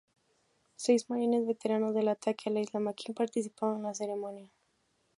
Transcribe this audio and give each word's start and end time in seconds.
Seis 0.77 1.11
marines 1.11 1.45
veteranos 1.45 1.93
del 1.93 2.07
ataque 2.07 2.49
a 2.49 2.51
la 2.51 2.61
isla 2.61 2.79
Makin 2.79 3.13
participaron 3.13 3.77
en 3.77 3.83
la 3.83 3.93
ceremonia. 3.93 4.51